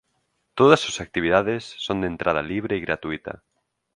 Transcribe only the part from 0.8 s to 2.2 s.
actividades son de